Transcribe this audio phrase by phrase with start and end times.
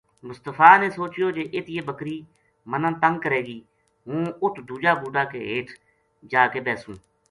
[0.27, 2.17] مصطفی نے سوچیو جے اِت یہ بکری
[2.69, 3.59] مَنا تنگ کرے گی
[4.05, 5.71] ہوں اُت دُوجا بُوٹا کے ہیٹھ
[6.31, 6.97] جا کے بیسوں